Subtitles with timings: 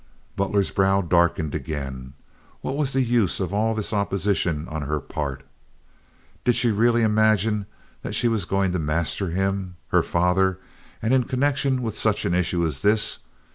[0.35, 2.13] Butler's brow darkened again.
[2.61, 5.43] What was the use of all this opposition on her part?
[6.43, 7.67] Did she really imagine
[8.01, 10.57] that she was going to master him—her father,
[11.03, 13.19] and in connection with such an issue as this?